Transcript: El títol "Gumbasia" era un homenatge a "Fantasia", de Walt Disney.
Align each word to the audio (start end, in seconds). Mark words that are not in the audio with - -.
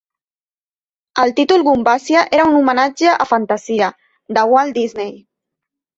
El 1.23 1.33
títol 1.39 1.65
"Gumbasia" 1.67 2.23
era 2.39 2.47
un 2.53 2.57
homenatge 2.61 3.13
a 3.27 3.31
"Fantasia", 3.35 3.91
de 4.39 4.47
Walt 4.55 4.79
Disney. 4.79 5.13